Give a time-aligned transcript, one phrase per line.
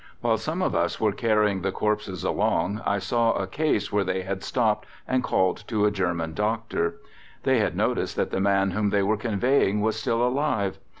[0.21, 4.23] "While some of us were carrying the corpses along I saw a case where they
[4.23, 6.95] had stopped and called to a German doctor.
[7.43, 10.79] They had noticed that the man whom they were conveying was still alive.